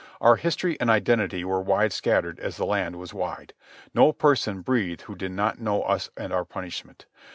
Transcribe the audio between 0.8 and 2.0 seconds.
identity were wide